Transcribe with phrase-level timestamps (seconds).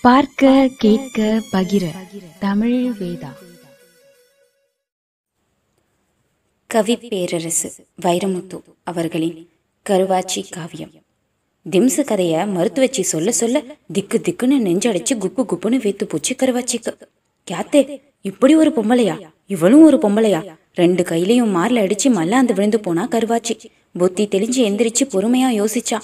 [0.00, 1.86] பார்க்க கேட்க பகிர.
[2.38, 3.32] தமிழ் வேதா.
[6.66, 9.48] கவி பேரரசு வைரமுத்து அவர்களின்
[9.90, 10.90] கருவாச்சி காவியம்.
[11.70, 16.98] திம்சு கதைய மருத்துவச்சி சொல்ல சொல்ல திக்கு திக்குன்னு நெஞ்சடைச்சு குப்பு குப்புன்னு வேத்து போச்சு கருவாச்சிக்கு.
[17.50, 19.30] கேத்தே இப்படி ஒரு பொம்பளையா?
[19.46, 20.56] இவளும் ஒரு பொம்பளையா?
[20.74, 23.58] ரெண்டு கையிலையும் மார்ல அடிச்சு மல்லாந்து விழுந்து போனா கருவாச்சி.
[23.92, 26.00] புத்தி தெளிஞ்சு எந்திரிச்சு பொறுமையா யோசிச்சா.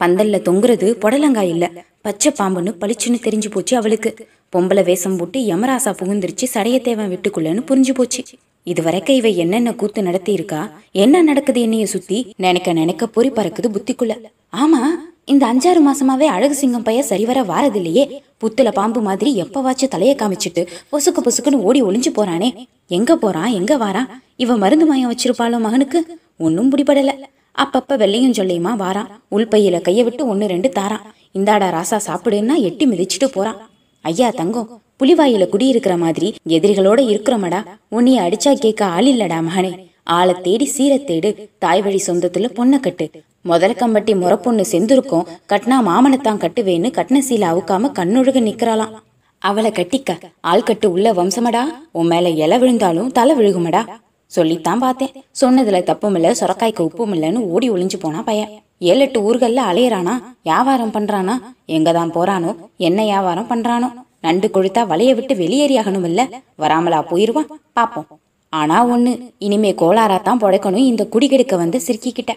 [0.00, 1.86] பந்தல்ல தொங்குறது புடலங்காய் இல்ல.
[2.00, 4.10] பச்சை பாம்புன்னு பளிச்சுன்னு தெரிஞ்சு போச்சு அவளுக்கு.
[4.56, 8.22] பொம்பளை வேஷம் போட்டு யமராசா புகுந்துருச்சு சடையத்தேவன் விட்டுக்குள்ளன்னு புரிஞ்சு போச்சு.
[8.64, 13.68] இது வரைக்கும் இவ என்னென்ன கூத்து நடத்தி இருக்கா என்ன நடக்குது என்னைய சுத்தி நினைக்க நினைக்க பொறி பறக்குது
[13.74, 14.14] புத்திக்குள்ள.
[14.52, 14.82] ஆமா
[15.24, 18.04] இந்த அஞ்சாறு மாசமாவே அழகு சிங்கம் பைய சரிவர வாரதில்லையே.
[18.40, 22.66] புத்துல பாம்பு மாதிரி எப்பவாச்சும் தலைய காமிச்சிட்டு பொசுக்கு பொசுக்குன்னு ஓடி ஒளிஞ்சு போறானே.
[22.88, 24.08] எங்க போறான் எங்க வாரான்?
[24.36, 26.18] இவ மருந்து மயம் வச்சிருப்பாளோ மகனுக்கு?
[26.38, 27.12] ஒன்னும் பிடிபடல.
[27.58, 29.06] அப்பப்ப வெள்ளையும் சொல்லியுமா வாரான்.
[29.30, 31.06] உள்பையில கைய விட்டு ஒன்னு ரெண்டு தாரான்.
[31.34, 33.58] இந்தாடா ராசா சாப்பிடுன்னா எட்டி மிதிச்சுட்டு போறான்
[34.00, 34.68] ஐயா தங்கம்
[35.00, 37.60] புலிவாயில குடியிருக்கிற மாதிரி எதிரிகளோட இருக்கிறோமடா.
[37.90, 39.72] உன்னைய அடிச்சா கேட்க ஆள் இல்லடா மகனே.
[40.02, 43.10] ஆளை தேடி சீரை தேடு தாய் வழி சொந்தத்துல பொண்ணை கட்டு.
[43.42, 48.94] முதல கம்பட்டி முறப்பொண்ணு செந்திருக்கும் கட்டினா மாமனத்தான் கட்டுவேன்னு கட்டின சீல அவுக்காம கண்ணொழுக நிக்கிறாளாம்.
[49.38, 51.62] அவளை கட்டிக்க ஆள் கட்டு உள்ள வம்சமடா.
[51.92, 53.82] உன் மேல இலை விழுந்தாலும் தலை விழுகுமடா.
[54.28, 55.12] சொல்லித்தான் பார்த்தேன்.
[55.40, 58.48] சொன்னதுல தப்பும் இல்ல சொரக்காய்க்கு உப்பும் இல்லைன்னு ஓடி ஒளிஞ்சு போனா பையன்.
[58.78, 60.12] ஏழு எட்டு ஊர்கள்ல அலையறானா?
[60.42, 61.34] வியாபாரம் பண்றானா?
[61.68, 62.56] எங்கதான் போறானோ?
[62.76, 63.92] என்ன வியாபாரம் பண்றானோ?
[64.20, 66.28] நண்டு கொழுத்தா வலைய விட்டு வெளியேறியாகணும் இல்ல
[66.58, 67.46] வராமலா போயிருவான்?
[67.80, 68.06] பாப்போம்.
[68.48, 70.86] ஆனா ஒண்ணு இனிமே கோளாராத்தான் புடைக்கணும்.
[70.92, 72.32] இந்த குடிகெடுக்க வந்து சிரிக்கிக்கிட்ட.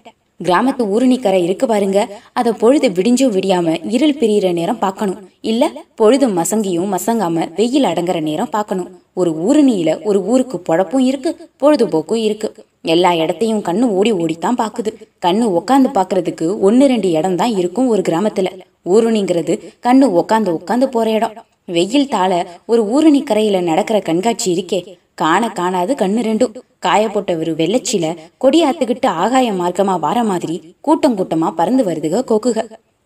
[0.47, 1.99] கிராமத்து ஊருணிக்கரை இருக்கு பாருங்க.
[2.33, 5.19] அத பொழுது விடிஞ்சும் விடியாம இருள் பிரியிற நேரம் பார்க்கணும்.
[5.41, 8.89] இல்ல பொழுது மசங்கியும் மசங்காம வெயில் அடங்குற நேரம் பார்க்கணும்.
[9.13, 11.31] ஒரு ஊருணியில ஒரு ஊருக்கு பொழப்பும் இருக்கு
[11.61, 12.49] பொழுதுபோக்கும் இருக்கு.
[12.93, 14.91] எல்லா இடத்தையும் கண்ணு ஓடி ஓடித்தான் பாக்குது
[15.25, 18.47] கண்ணு உக்காந்து பாக்குறதுக்கு ஒன்னு ரெண்டு இடம் தான் இருக்கும் ஒரு கிராமத்துல.
[18.93, 19.55] ஊருணிங்கிறது
[19.87, 21.35] கண்ணு உக்காந்து உக்காந்து போற இடம்.
[21.65, 22.31] வெயில் தாழ
[22.65, 24.79] ஒரு ஊருணி கரையில நடக்கிற கண்காட்சி இருக்கே.
[25.21, 26.53] காண காணாது கண்ணு ரெண்டும்.
[26.85, 28.05] காய போட்ட ஒரு வெள்ளச்சில
[28.43, 30.55] கொடியாத்துக்கிட்டு ஆகாய மார்க்கமா வார மாதிரி
[30.85, 32.59] கூட்டம் கூட்டமா பறந்து வருதுக கொக்குக.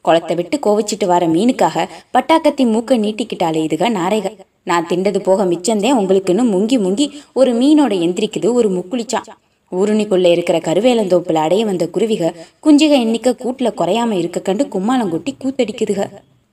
[0.06, 1.84] குளத்தை விட்டு கோவிச்சிட்டு வர மீனுக்காக
[2.16, 4.28] பட்டாக்கத்தி மூக்க நீட்டிக்கிட்டாலே இதுக நாரைக.
[4.69, 9.28] நான் திண்டது போக மிச்சந்தேன் உங்களுக்குன்னு முங்கி முங்கி ஒரு மீனோட எந்திரிக்குது ஒரு முக்குளிச்சான்
[9.72, 12.34] ஊருணிக்குள்ள இருக்கிற கருவேலந்தோப்புல அடைய வந்த குருவிக
[12.66, 16.02] குஞ்சிக எண்ணிக்கை கூட்டுல குறையாம இருக்க கண்டு கும்மாளங்கொட்டி கூத்தடிக்குதுக.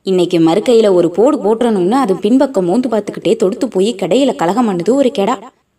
[0.07, 5.13] இன்னைக்கு மறுக்கையில ஒரு போடு போட்டுறணும்னு அது பின்பக்கம் மோந்து பார்த்துக்கிட்டே தொடுத்து போய் கடையில கலகம் பண்ணுது ஒரு
[5.19, 5.35] கெடா.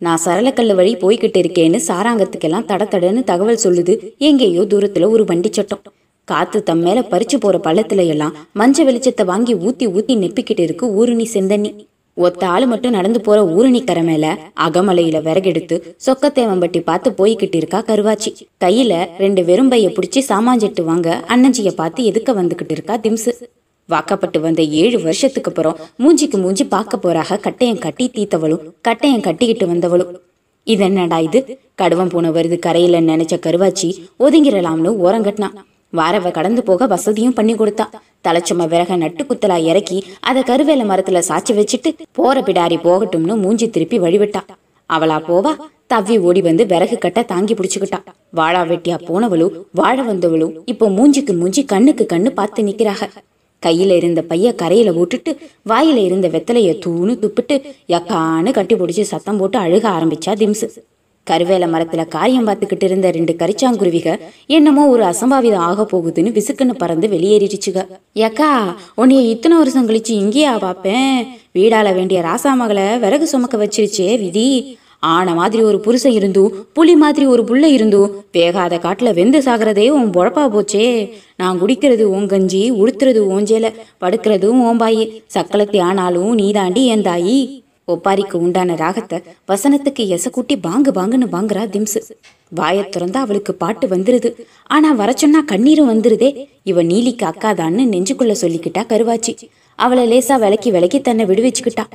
[0.05, 3.93] நான் சரளக்கல் வழி போய்கிட்டு இருக்கேன்னு சாராங்கத்துக்கெல்லாம் தட தடன்னு தகவல் சொல்லுது.
[4.29, 5.83] எங்கேயோ தூரத்துல ஒரு வண்டி சட்டம்
[6.27, 11.27] காத்து தம் மேல பறிச்சு போற பள்ளத்துல எல்லாம் மஞ்ச வெளிச்சத்தை வாங்கி ஊத்தி ஊத்தி நெப்பிக்கிட்டு இருக்கு ஊருணி
[11.33, 11.71] செந்தண்ணி.
[12.17, 14.25] ஒத்த ஆளு மட்டும் நடந்து போற ஊருணி கரை மேல
[14.65, 18.31] அகமலையில விறகெடுத்து சொக்கத்தேவம்பட்டி பார்த்து போய்கிட்டு இருக்கா கருவாச்சி.
[18.65, 18.93] கையில
[19.23, 23.33] ரெண்டு வெறும்பைய பிடிச்சி சாமாஞ்செட்டு வாங்க அண்ணஞ்சிய பார்த்து எதுக்க வந்துகிட்டு இருக்கா திம்சு.
[23.89, 27.39] வாக்கப்பட்டு வந்த ஏழு வருஷத்துக்கு அப்புறம் மூஞ்சிக்கு மூஞ்சி பார்க்க போறாக.
[27.45, 30.13] கட்டையம் கட்டி தீத்தவளும் கட்டையம் கட்டிக்கிட்டு வந்தவளும்.
[30.67, 31.39] இது என்னடா இது?
[31.81, 33.89] கடுவம் போன வருது கரையில நினைச்ச கருவாச்சி
[34.19, 35.57] ஒதுங்கிடலாம்னு ஓரங்கட்டினான்
[35.93, 37.85] வாரவ கடந்து போக வசதியும் பண்ணி கொடுத்தா.
[38.27, 43.99] தலைச்சும விறக நட்டு குத்தலா இறக்கி அதை கருவேல மரத்துல சாச்சி வச்சுட்டு போற பிடாரி போகட்டும்னு மூஞ்சி திருப்பி
[43.99, 44.41] வழிவிட்டா.
[44.89, 45.53] அவளா போவா?
[45.87, 47.99] தவ்வி ஓடி வந்து விறகு கட்ட தாங்கி பிடிச்சுக்கிட்டா.
[48.39, 53.07] வாழா வெட்டியா போனவளும் வாழ வந்தவளும் இப்போ மூஞ்சிக்கு மூஞ்சி கண்ணுக்கு கண்ணு பார்த்து நிக்கிறாங்க
[53.65, 55.33] கையில இருந்த பைய கரையில போட்டுட்டு
[55.69, 57.57] வாயில இருந்த வெத்தலைய தூணு துப்பிட்டு
[57.87, 60.67] யக்கான்னு கட்டி பிடிச்சி சத்தம் போட்டு அழுக ஆரம்பிச்சா திம்சு.
[61.27, 67.87] கருவேல மரத்துல காரியம் பார்த்துக்கிட்டு இருந்த ரெண்டு கரிச்சாங்குருவிக என்னமோ ஒரு அசம்பாவிதம் ஆக போகுதுன்னு விசுக்குன்னு பறந்து வெளியேறிடுச்சுக.
[68.15, 68.49] யக்கா
[68.97, 71.27] உன்னைய இத்தனை வருஷம் கழிச்சு இங்கேயா பாப்பேன்?
[71.55, 74.77] வீடால வேண்டிய ராசா மகளை விறகு சுமக்க வச்சிருச்சே விதி.
[75.11, 80.09] ஆன மாதிரி ஒரு புருஷன் இருந்தும் புலி மாதிரி ஒரு புள்ள இருந்தும் வேகாத காட்டுல வெந்து சாகிறதே உன்
[80.09, 80.85] பொழப்பா போச்சே.
[81.37, 85.03] நான் குடிக்கிறது உன் கஞ்சி உடுத்துறது ஓஞ்சேல படுக்கிறதும் ஓம்பாயி
[85.35, 87.63] சக்களத்தி ஆனாலும் நீ தாண்டி என் தாயி.
[87.87, 92.01] ஒப்பாரிக்கு உண்டான ராகத்தை வசனத்துக்கு எசக்கூட்டி பாங்கு பாங்குன்னு வாங்குறா திம்சு.
[92.49, 94.31] வாயை திறந்தா அவளுக்கு பாட்டு வந்துருது.
[94.63, 96.47] ஆனா வர சொன்னா கண்ணீரும் வந்துருதே.
[96.63, 99.35] இவ நீலிக்கு அக்காதான்னு நெஞ்சுக்குள்ள சொல்லிக்கிட்டா கருவாச்சி.
[99.75, 101.85] அவளை லேசா விலக்கி விலக்கி தன்னை விடுவிச்சுக்கிட்டா.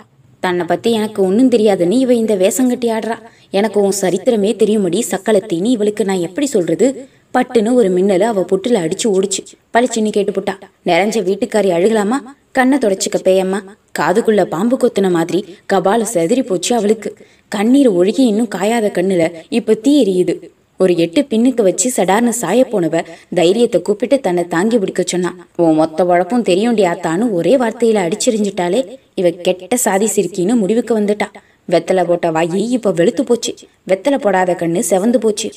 [0.41, 3.17] தன்னை பத்தி எனக்கு ஒன்றும் தெரியாதுன்னு இவ இந்த வேஷங்கட்டி ஆடுறா.
[3.51, 7.09] எனக்கு உன் சரித்திரமே தெரியும்படி சக்களத்தின்னு இவளுக்கு நான் எப்படி சொல்றது?
[7.35, 9.43] பட்டுன்னு ஒரு மின்னல் அவ புட்டுல அடிச்சு ஓடிச்சு.
[9.75, 10.55] பளிச்சுன்னு கேட்டுப்புட்டா
[10.87, 12.19] நிறைஞ்ச வீட்டுக்காரி அழுகலாமா?
[12.53, 13.61] கண்ணை தொடச்சிக்க பேயம்மா.
[13.99, 17.17] காதுக்குள்ள பாம்பு கொத்துன மாதிரி கபால செதறி போச்சு அவளுக்கு.
[17.49, 20.35] கண்ணீர் ஒழுகி இன்னும் காயாத கண்ணுல இப்ப தீ எரியுது.
[20.79, 23.05] ஒரு எட்டு பின்னுக்கு வச்சு சடார்னு சாய போனவ
[23.35, 25.47] தைரியத்தை கூப்பிட்டு தன்னை தாங்கி பிடிக்க சொன்னான்.
[25.57, 31.29] உன் மொத்த உழப்பும் தெரியும்டி ஆத்தான்னு ஒரே வார்த்தையில அடிச்சிரிஞ்சிட்டாலே இவ கெட்ட சாதி சிரிக்கின்னு முடிவுக்கு வந்துட்டா.
[31.71, 33.55] வெத்தலை போட்ட வாயி இப்ப வெளுத்து போச்சு.
[33.89, 35.53] வெத்தலை போடாத கண்ணு செவந்து போச்சு.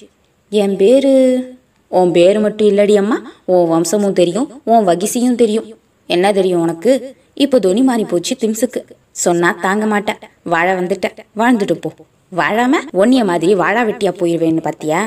[0.49, 1.13] என் பேரு?
[1.87, 3.31] உன் பேரு மட்டும் இல்லடி அம்மா.
[3.45, 4.61] உன் வம்சமும் தெரியும்.
[4.63, 5.77] உன் வகிசியும் தெரியும்.
[6.05, 7.15] என்ன தெரியும் உனக்கு?
[7.33, 8.81] இப்போ துணி மாறி போச்சு திம்ஸுக்கு
[9.11, 11.03] சொன்னா தாங்க மாட்டேன் வாழ வந்துட்ட.
[11.37, 11.91] வாழ்ந்துட்டு போ.
[12.39, 14.99] வாழாம ஒன்னிய மாதிரி வாழா வெட்டியா போயிருவேன்னு பாத்தியா?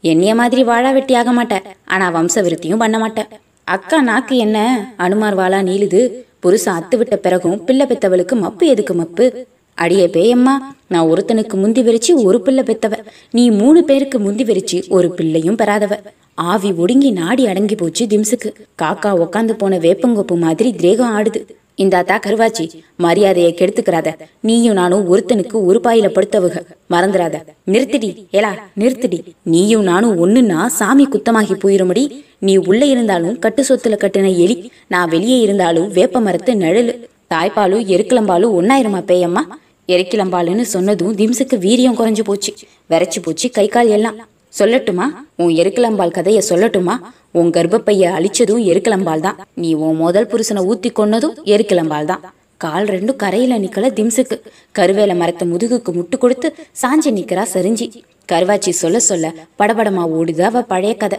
[0.00, 3.30] என்னைய மாதிரி வாழா வெட்டி ஆக மாட்டேன் ஆனா வம்ச விருத்தியும் பண்ண மாட்டேன்
[3.64, 4.58] அக்கா நாக்கு என்ன?
[4.96, 6.00] அனுமார் வாளா நீளுது.
[6.40, 9.46] புருஷன் அத்து விட்ட பிறகும் பிள்ளை பெத்தவளுக்கு மப்பு எதுக்கு மப்பு?
[9.74, 10.54] அடியே பேயம்மா
[10.88, 12.94] நான் ஒருத்தனுக்கு முந்தி வெறிச்சு ஒரு பிள்ளை பெத்தவ.
[13.30, 15.94] நீ மூணு பேருக்கு முந்தி வெறிச்சு ஒரு பிள்ளையும் பெறாதவ.
[16.34, 18.52] ஆவி ஒடுங்கி நாடி அடங்கி போச்சு திம்ஸுக்கு
[18.82, 21.42] காக்கா உக்காந்து போன வேப்பங்கொப்பு மாதிரி திரேகம் ஆடுது.
[21.78, 24.14] இந்தாத்தா கருவாச்சி மரியாதையை கெடுத்துக்கிறாத.
[24.40, 26.62] நீயும் நானும் ஒருத்தனுக்கு ஒரு பாயில படுத்தவுக.
[26.90, 28.26] மறந்துடாத நிறுத்திடி.
[28.30, 29.22] ஏலா நிறுத்திடி.
[29.42, 32.24] நீயும் நானும் ஒண்ணுன்னா சாமி குத்தமாகி போயிருமடி.
[32.38, 37.08] நீ உள்ள இருந்தாலும் கட்டு சொத்துல கட்டின எலி நான் வெளியே இருந்தாலும் வேப்ப மரத்து நிழலு.
[37.34, 39.42] தாய்ப்பாலும் எருக்கிளம்பாலும் ஒன்னாயிரமா பேயம்மா?
[39.88, 42.54] எருக்கிளம்பாலுன்னு சொன்னதும் திம்ஸுக்கு வீரியம் குறைஞ்சு போச்சு.
[42.90, 44.16] விரைச்சு போச்சு கை கால் எல்லாம்.
[44.58, 45.04] சொல்லட்டுமா?
[45.36, 46.96] உன் எருக்கிளம்பால் கதைய சொல்லட்டுமா?
[47.38, 52.24] உன் கர்ப்பப்பைய அழிச்சதும் எருக்கிளம்பால் தான் நீ உன் முதல் புருஷனை ஊத்தி கொன்னதும் எருக்கிளம்பால் தான்
[52.64, 54.36] கால் ரெண்டும் கரையில நிக்கல திம்சுக்கு.
[54.78, 56.48] கருவேல மரத்தை முதுகுக்கு முட்டு கொடுத்து
[56.82, 57.86] சாஞ்சி நிக்கிறா சரிஞ்சி.
[58.32, 61.18] கருவாச்சி சொல்ல சொல்ல படபடமா ஓடுது அவ பழைய கதை.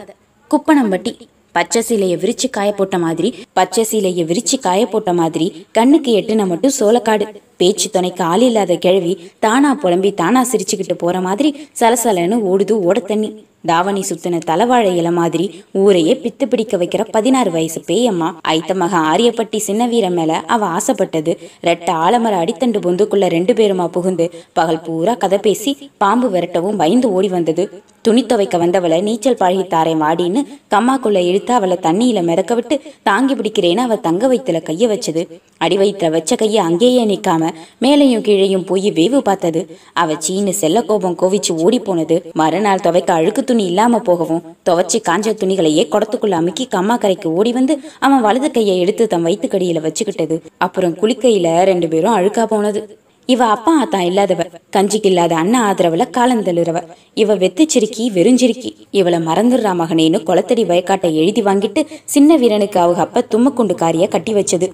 [0.50, 1.12] குப்பனம்பட்டி.
[1.56, 3.28] பச்சை சீலைய விரிச்சு காய போட்ட மாதிரி
[3.58, 7.26] பச்சை சீலைய விரிச்சு காய போட்ட மாதிரி கண்ணுக்கு எட்டுன மட்டும் சோளக்காடு.
[7.60, 9.12] பேச்சு துணைக்கு ஆள் இல்லாத கிழவி
[9.44, 11.50] தானா புலம்பி தானா சிரிச்சுக்கிட்டு போற மாதிரி
[11.80, 13.30] சலசலன்னு ஓடுது ஓட தண்ணி.
[13.70, 15.46] தாவணி சுத்தின தலவாழை இலை மாதிரி
[15.82, 18.28] ஊரையே பித்து பிடிக்க வைக்கிற பதினாறு வயசு பேயம்மா.
[18.48, 21.34] ஐத்த மகன் ஆரியப்பட்டி சின்ன வீரன் மேல அவ ஆசைப்பட்டது.
[21.68, 24.26] ரெட்ட ஆலமர அடித்தண்டு பொந்துக்குள்ள ரெண்டு பேருமா புகுந்து
[24.58, 25.72] பகல் பூரா கதை பேசி
[26.04, 27.64] பாம்பு விரட்டவும் பயந்து ஓடி வந்தது.
[28.06, 30.40] துணி துவைக்க வந்தவளை நீச்சல் பழகி தாரேன் வாடின்னு
[30.74, 32.76] கம்மாக்குள்ள இழுத்து அவளை தண்ணியில மிதக்க விட்டு
[33.08, 35.22] தாங்கி பிடிக்கிறேன்னு அவ தங்க வயித்துல கைய வச்சது.
[35.64, 37.50] அடி வயிற்றுல வச்ச கைய அங்கேயே நிக்காம
[37.84, 39.62] மேலையும் கீழையும் போய் வேவு பார்த்தது.
[40.02, 42.18] அவ சீனு செல்ல கோபம் கோவிச்சு ஓடி போனது.
[42.40, 47.76] மறுநாள் துவைக்க அழுக்கு துணி இல்லாம போகவும் துவச்சி காஞ்ச துணிகளையே குடத்துக்குள்ள அமுக்கி கம்மா கரைக்கு ஓடி வந்து
[47.98, 50.38] அவன் வலது கையை எடுத்து தன் வயிற்றுக்கடியில வச்சுக்கிட்டது.
[50.58, 52.82] அப்புறம் குளிக்கையில ரெண்டு பேரும் அழுக்கா போனது.
[53.28, 54.44] இவ அப்பா ஆத்தா இல்லாதவ
[54.76, 56.78] கஞ்சிக்கு இல்லாத அண்ணன் ஆதரவுல காலந்தழுறவ
[57.22, 63.74] இவ வெத்துச்சிருக்கி வெறிஞ்சிருக்கி இவளை மறந்துடுறா மகனேன்னு குளத்தடி வயக்காட்டை எழுதி வாங்கிட்டு சின்ன வீரனுக்கு அவங்க அப்ப தும்மக்குண்டு
[63.74, 64.68] காரிய கட்டி வச்சது.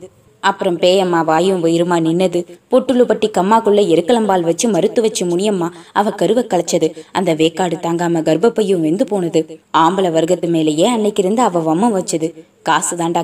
[0.50, 2.41] அப்புறம் பேயம்மா வாயும் வயிறுமா நின்னது.
[2.70, 6.91] பொட்டுலுப்பட்டி கம்மாக்குள்ள எருக்கலம்பால் வச்சு மறுத்து வச்சு முனியம்மா அவ கருவை களைச்சது.
[7.12, 9.43] அந்த வேக்காடு தாங்காம கர்ப்பப்பையும் வெந்து போனது.
[9.79, 12.29] ஆம்பளை வர்க்கத்து மேலேயே அன்னைக்கு இருந்து அவ வம்மம் வச்சது.
[12.69, 13.23] காசு தாண்டா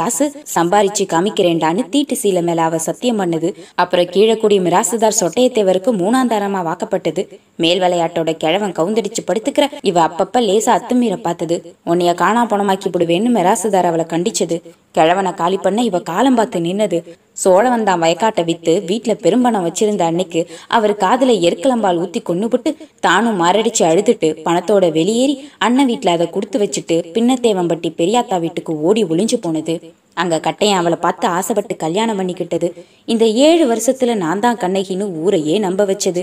[0.00, 0.24] காசு
[0.54, 3.48] சம்பாரிச்சு காமிக்கிறேன்டான்னு தீட்டு சீலை மேல அவ சத்தியம் பண்ணுது.
[3.74, 7.22] அப்புறம் கீழக்குடி மிராசுதார் சொட்டையத்தேவருக்கு மூணாந்தாரமா வாக்கப்பட்டது.
[7.62, 11.58] மேல் விளையாட்டோட கிழவன் கவுந்தடிச்சு படுத்துக்கிற இவ அப்பப்ப லேசா அத்துமீற பார்த்தது.
[11.86, 14.58] உன்னைய காணா பணமாக்கி விடுவேன்னு மிராசுதார் அவளை கண்டிச்சது.
[14.92, 17.00] கிழவனை காலி பண்ண இவ காலம் பார்த்து நின்னது.
[17.42, 20.40] சோழவன் தான் வயக்காட்டை வித்து வீட்டுல பெரும்பணம் வச்சிருந்த அன்னைக்கு
[20.76, 22.70] அவர் காதில் எருக்கலம்பால் ஊத்தி கொன்னுபுட்டு
[23.06, 25.36] தானும் மாரடிச்சு அழுதுட்டு பணத்தோட வெளியேறி
[25.66, 29.76] அண்ணன் வீட்டுல அதை கொடுத்து வச்சுட்டு பின்னத்தேவம்பட்டி பெரியாத்தா வீட்டுக்கு ஓடி ஒளிஞ்சு போனது.
[30.22, 32.68] அங்க கட்டையன் அவளை பார்த்து ஆசைப்பட்டு கல்யாணம் பண்ணிக்கிட்டது.
[33.12, 36.22] இந்த ஏழு வருஷத்துல நான் தான் கண்ணகின்னு ஊரையே நம்ப வச்சது.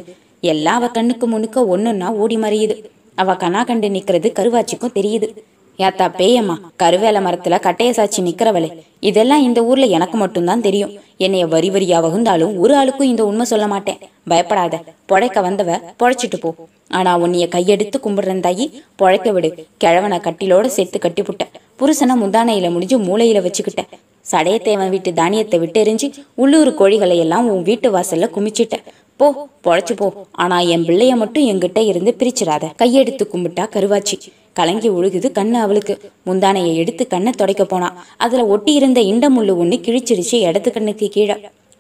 [0.53, 2.75] எல்லாம் அவ கண்ணுக்கு முன்னுக்க ஒண்ணுன்னா ஓடி மறையுது.
[3.21, 5.27] அவ கண்ணா கண்டு நிக்கிறது கருவாச்சிக்கும் தெரியுது.
[5.77, 8.69] யாத்தா பேயம்மா கருவேல மரத்துல கட்டைய சாட்சி நிக்கிறவளே.
[8.99, 10.93] இதெல்லாம் இந்த ஊர்ல எனக்கு மட்டும்தான் தெரியும்.
[11.17, 13.97] என்னைய வரி வரியா வகுந்தாலும் ஒரு ஆளுக்கும் இந்த உண்மை சொல்ல மாட்டேன்.
[14.27, 16.55] பயப்படாத பொழைக்க வந்தவ பொழைச்சிட்டு போ.
[16.89, 18.65] ஆனா உன்னைய கையெடுத்து கும்பிடுறேன் தாயி.
[19.01, 19.67] பொழைக்க விடு.
[19.77, 21.45] கிழவனை கட்டிலோட சேர்த்து கட்டிப்புட்ட
[21.79, 23.83] புருஷனை முந்தானையில முடிஞ்சு மூளையில வச்சுக்கிட்ட
[24.31, 28.77] சடையத்தேவன் வீட்டு தானியத்தை விட்டு எரிஞ்சு உள்ளூர் கோழிகளை எல்லாம் உன் வீட்டு வாசல்ல குமிச்சிட்ட
[29.17, 30.07] போ பொழைச்சு போ.
[30.31, 32.65] ஆனா என் பிள்ளைய மட்டும் என்கிட்ட இருந்து பிரிச்சிடாத.
[32.81, 34.17] கையெடுத்து கும்பிட்டா கருவாச்சி.
[34.55, 35.93] கலங்கி உழுகுது கண்ணு அவளுக்கு.
[36.25, 37.89] முந்தானையை எடுத்து கண்ணை துடைக்க போனா.
[38.17, 41.35] அதுல ஒட்டி இருந்த இண்ட ஒண்ணு கிழிச்சிருச்சு இடது கண்ணுக்கு கீழே.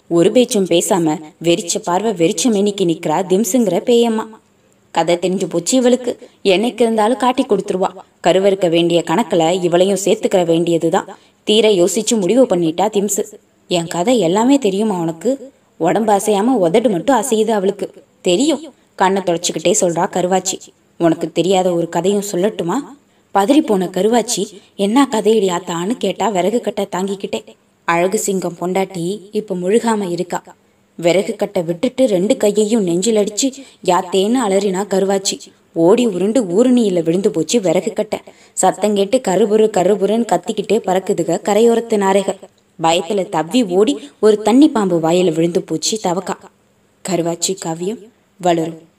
[0.07, 4.25] ஒரு பேச்சும் பேசாம வெறிச்ச பார்வை வெறிச்ச மேனிக்கு நிக்கிறா திம்ஸுங்கிற பேயம்மா.
[4.91, 6.11] கதை தெரிஞ்சு போச்சு இவளுக்கு.
[6.43, 7.89] என்னைக்கு இருந்தாலும் காட்டி கொடுத்துருவா.
[8.27, 11.07] கருவறுக்க வேண்டிய கணக்குல இவளையும் சேர்த்துக்கிற வேண்டியதுதான்.
[11.43, 13.23] தீர யோசிச்சு முடிவு பண்ணிட்டா திம்ஸு
[13.67, 15.51] என் கதை எல்லாமே தெரியுமா உனக்கு?
[15.77, 17.93] உடம்பு அசையாம உதடு மட்டும் அசையுது அவளுக்கு.
[18.21, 18.73] தெரியும்.
[18.95, 20.57] கண்ணை தொடச்சிக்கிட்டே சொல்றா கருவாச்சி.
[20.97, 22.75] உனக்கு தெரியாத ஒரு கதையும் சொல்லட்டுமா?
[23.33, 27.43] பதறி போன கருவாச்சி என்ன கதையடி ஆத்தான்னு கேட்டா விறகு கட்டை தாங்கிக்கிட்டே.
[27.83, 30.43] அழகு சிங்கம் பொண்டாட்டி இப்ப முழுகாம இருக்கா.
[30.95, 33.51] விறகு கட்டை விட்டுட்டு ரெண்டு கையையும் நெஞ்சில் அடிச்சு
[33.85, 35.39] யாத்தேன்னு அலறினா கருவாச்சி.
[35.73, 38.19] ஓடி உருண்டு ஊருணியில விழுந்து போச்சு விறகு கட்டை.
[38.53, 42.35] சத்தம் கேட்டு கருபுரு கருபுருன்னு கத்திக்கிட்டே பறக்குதுக கரையோரத்து நாரைக
[42.83, 46.33] பயத்துல தவ்வி ஓடி ஒரு தண்ணி பாம்பு வாயில விழுந்து போச்சு தவக்கா.
[47.09, 47.99] கருவாச்சி காவியம்
[48.41, 48.93] வளரும்.